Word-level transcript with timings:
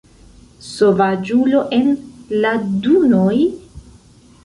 Sovaĝulo 0.67 1.63
en 1.81 1.93
la 2.47 2.57
dunoj!? 2.89 3.35